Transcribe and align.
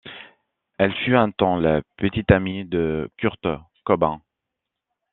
Elle 0.79 0.95
fut 1.05 1.15
un 1.15 1.29
temps 1.29 1.57
la 1.57 1.83
petite 1.97 2.31
amie 2.31 2.65
de 2.65 3.07
Kurt 3.17 3.45
Cobain. 3.83 4.19